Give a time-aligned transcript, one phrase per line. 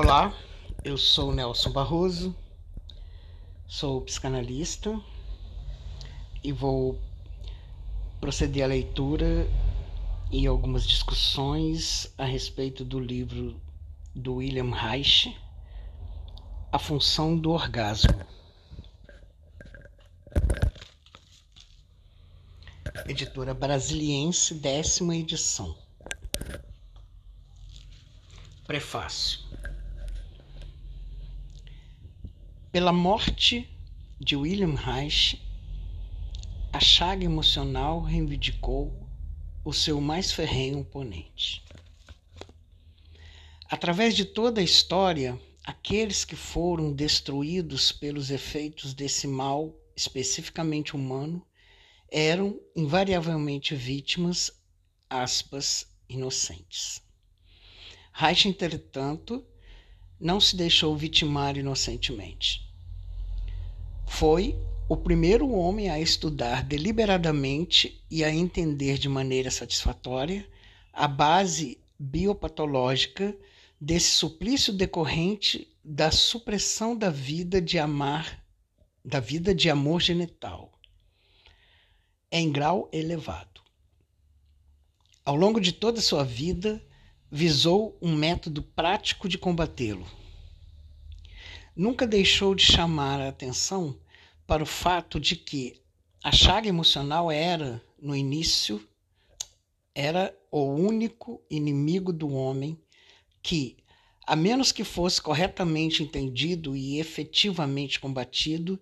[0.00, 0.32] Olá,
[0.84, 2.32] eu sou Nelson Barroso,
[3.66, 4.96] sou psicanalista
[6.40, 6.96] e vou
[8.20, 9.50] proceder à leitura
[10.30, 13.60] e algumas discussões a respeito do livro
[14.14, 15.36] do William Reich,
[16.70, 18.24] A Função do Orgasmo.
[23.08, 25.76] Editora Brasiliense, décima edição.
[28.64, 29.48] Prefácio.
[32.70, 33.66] Pela morte
[34.20, 35.40] de William Reich,
[36.70, 39.08] a chaga emocional reivindicou
[39.64, 41.64] o seu mais ferrenho oponente.
[43.70, 51.42] Através de toda a história, aqueles que foram destruídos pelos efeitos desse mal especificamente humano
[52.10, 54.52] eram invariavelmente vítimas,
[55.08, 57.00] aspas, inocentes.
[58.12, 59.42] Reich, entretanto,
[60.20, 62.68] não se deixou vitimar inocentemente.
[64.06, 64.56] Foi
[64.88, 70.48] o primeiro homem a estudar deliberadamente e a entender de maneira satisfatória
[70.92, 73.36] a base biopatológica
[73.80, 78.44] desse suplício decorrente da supressão da vida de amar,
[79.04, 80.72] da vida de amor genital,
[82.30, 83.60] em grau elevado.
[85.24, 86.82] Ao longo de toda a sua vida,
[87.30, 90.06] visou um método prático de combatê-lo.
[91.76, 93.98] Nunca deixou de chamar a atenção
[94.46, 95.80] para o fato de que
[96.24, 98.82] a chaga emocional era, no início,
[99.94, 102.78] era o único inimigo do homem
[103.42, 103.76] que,
[104.26, 108.80] a menos que fosse corretamente entendido e efetivamente combatido,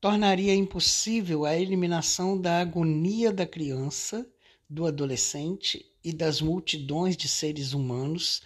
[0.00, 4.26] tornaria impossível a eliminação da agonia da criança,
[4.72, 8.40] do adolescente e das multidões de seres humanos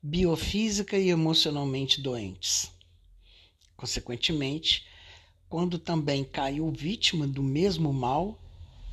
[0.00, 2.70] biofísica e emocionalmente doentes.
[3.76, 4.86] Consequentemente,
[5.48, 8.40] quando também caiu vítima do mesmo mal,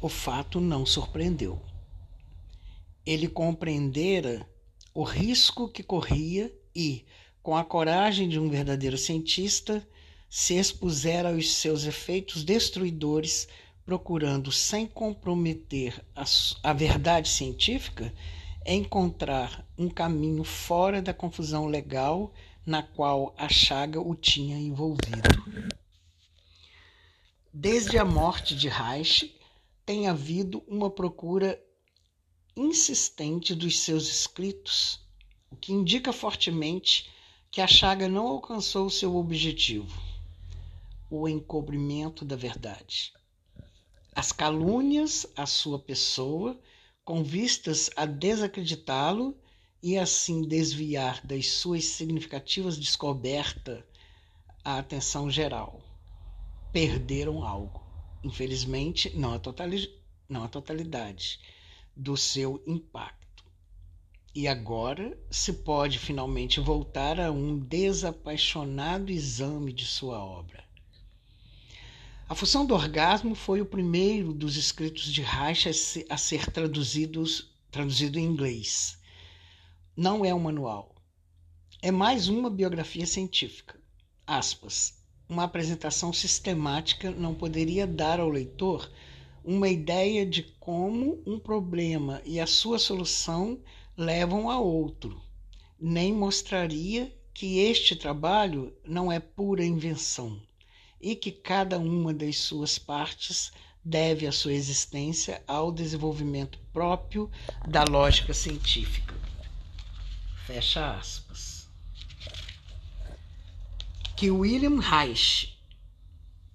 [0.01, 1.61] o fato não surpreendeu.
[3.05, 4.49] Ele compreendera
[4.91, 7.05] o risco que corria e,
[7.43, 9.87] com a coragem de um verdadeiro cientista,
[10.27, 13.47] se expusera aos seus efeitos destruidores
[13.85, 16.23] procurando, sem comprometer a,
[16.63, 18.13] a verdade científica,
[18.65, 22.31] encontrar um caminho fora da confusão legal
[22.65, 25.29] na qual a chaga o tinha envolvido.
[27.53, 29.35] Desde a morte de Reich,
[29.85, 31.59] tem havido uma procura
[32.55, 34.99] insistente dos seus escritos,
[35.49, 37.09] o que indica fortemente
[37.49, 39.99] que a chaga não alcançou seu objetivo,
[41.09, 43.11] o encobrimento da verdade
[44.13, 46.59] as calúnias à sua pessoa,
[47.03, 49.37] com vistas a desacreditá-lo
[49.81, 53.83] e assim desviar das suas significativas descobertas
[54.63, 55.81] a atenção geral.
[56.71, 57.81] Perderam algo,
[58.23, 59.89] infelizmente, não a, totali
[60.27, 61.39] não a totalidade,
[61.95, 63.43] do seu impacto.
[64.35, 70.70] E agora se pode finalmente voltar a um desapaixonado exame de sua obra
[72.31, 75.67] a função do orgasmo foi o primeiro dos escritos de Reich
[76.09, 78.97] a ser traduzidos, traduzido em inglês.
[79.97, 80.95] Não é um manual.
[81.81, 83.77] É mais uma biografia científica.
[84.25, 84.97] Aspas.
[85.27, 88.89] Uma apresentação sistemática não poderia dar ao leitor
[89.43, 93.59] uma ideia de como um problema e a sua solução
[93.97, 95.21] levam a outro,
[95.77, 100.41] nem mostraria que este trabalho não é pura invenção
[101.01, 103.51] e que cada uma das suas partes
[103.83, 107.29] deve a sua existência ao desenvolvimento próprio
[107.67, 109.13] da lógica científica.
[110.45, 111.69] Fecha aspas.
[114.15, 115.57] Que William Reich,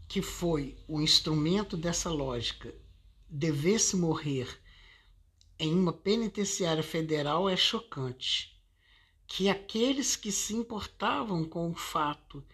[0.06, 2.72] que foi o instrumento dessa lógica,
[3.28, 4.60] devesse morrer
[5.58, 8.54] em uma penitenciária federal é chocante.
[9.26, 12.44] Que aqueles que se importavam com o fato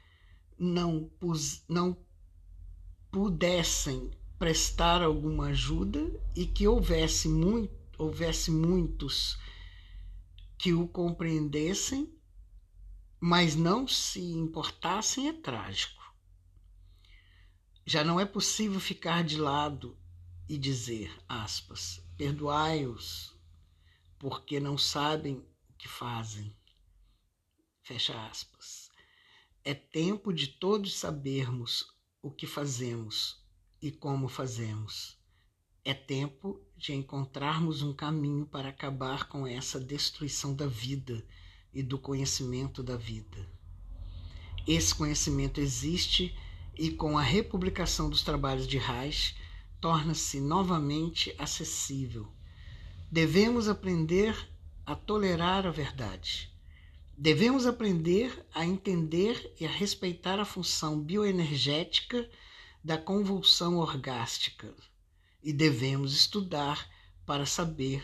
[0.62, 1.96] não, pus, não
[3.10, 6.00] pudessem prestar alguma ajuda
[6.36, 9.36] e que houvesse, muito, houvesse muitos
[10.56, 12.16] que o compreendessem,
[13.20, 16.02] mas não se importassem, é trágico.
[17.84, 19.98] Já não é possível ficar de lado
[20.48, 23.36] e dizer, aspas, perdoai-os,
[24.16, 25.38] porque não sabem
[25.68, 26.56] o que fazem.
[27.82, 28.81] Fecha aspas.
[29.64, 31.86] É tempo de todos sabermos
[32.20, 33.40] o que fazemos
[33.80, 35.16] e como fazemos.
[35.84, 41.24] É tempo de encontrarmos um caminho para acabar com essa destruição da vida
[41.72, 43.48] e do conhecimento da vida.
[44.66, 46.36] Esse conhecimento existe
[46.76, 49.36] e, com a republicação dos trabalhos de Reich,
[49.80, 52.32] torna-se novamente acessível.
[53.12, 54.36] Devemos aprender
[54.84, 56.51] a tolerar a verdade.
[57.16, 62.28] Devemos aprender a entender e a respeitar a função bioenergética
[62.82, 64.74] da convulsão orgástica.
[65.42, 66.88] E devemos estudar
[67.26, 68.02] para saber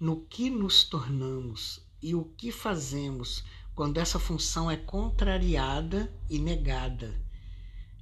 [0.00, 7.20] no que nos tornamos e o que fazemos quando essa função é contrariada e negada.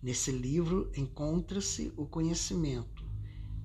[0.03, 3.05] Nesse livro encontra-se o conhecimento,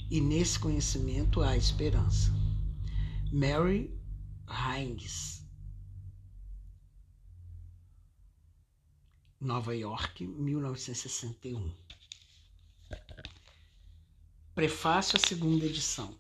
[0.10, 2.32] e nesse conhecimento há esperança.
[3.32, 3.92] Mary
[4.48, 5.37] Hines,
[9.40, 11.72] Nova York, 1961.
[14.56, 16.12] Prefácio à segunda edição.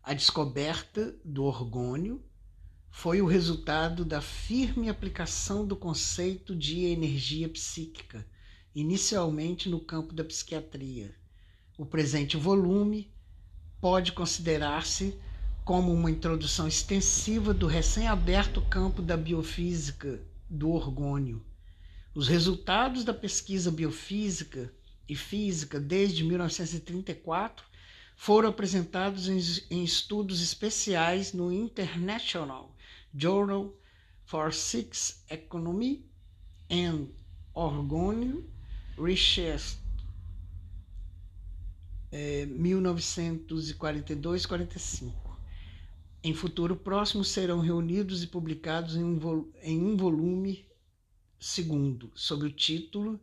[0.00, 2.24] A descoberta do orgônio
[2.92, 8.24] foi o resultado da firme aplicação do conceito de energia psíquica,
[8.72, 11.12] inicialmente no campo da psiquiatria.
[11.76, 13.12] O presente volume
[13.80, 15.18] pode considerar-se
[15.64, 21.44] como uma introdução extensiva do recém-aberto campo da biofísica do orgônio.
[22.14, 24.72] Os resultados da pesquisa biofísica
[25.08, 27.66] e física desde 1934
[28.14, 32.72] foram apresentados em, em estudos especiais no International
[33.12, 33.76] Journal
[34.24, 36.06] for Six Economy
[36.70, 37.08] and
[37.52, 38.44] Orgone
[38.96, 39.76] Research,
[42.12, 45.12] é, 1942-45.
[46.22, 50.64] Em futuro próximo serão reunidos e publicados em um, em um volume
[51.44, 53.20] segundo, sob o título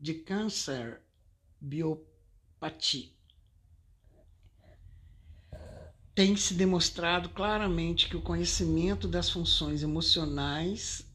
[0.00, 1.00] de Câncer
[1.60, 3.12] Biopatia
[6.12, 11.06] tem se demonstrado claramente que o conhecimento das funções emocionais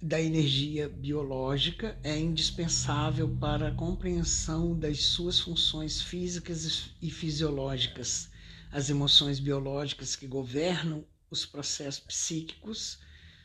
[0.00, 8.30] da energia biológica é indispensável para a compreensão das suas funções físicas e fisiológicas.
[8.72, 12.98] As emoções biológicas que governam os processos psíquicos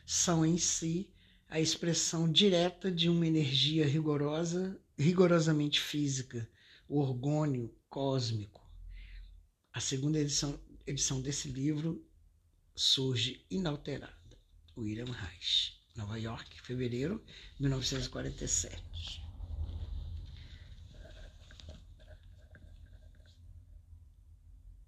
[0.06, 1.10] são em si
[1.50, 6.48] a expressão direta de uma energia rigorosa, rigorosamente física,
[6.88, 8.64] o orgônio cósmico.
[9.72, 12.06] A segunda edição, edição desse livro
[12.72, 14.14] surge inalterada.
[14.78, 17.20] William Reich, Nova York, fevereiro
[17.56, 19.19] de 1947.